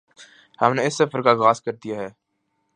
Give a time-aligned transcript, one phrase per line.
[0.59, 2.07] ہم نے اس سفر کا آغاز کردیا ہے